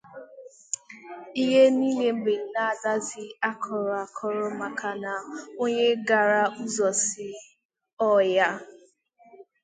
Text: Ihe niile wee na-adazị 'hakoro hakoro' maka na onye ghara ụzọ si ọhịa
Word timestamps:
Ihe 1.43 1.63
niile 1.77 2.09
wee 2.23 2.43
na-adazị 2.53 3.23
'hakoro 3.31 3.89
hakoro' 4.01 4.57
maka 4.61 4.89
na 5.03 5.13
onye 5.63 5.87
ghara 6.07 6.41
ụzọ 6.61 6.89
si 7.05 7.27
ọhịa 8.07 8.47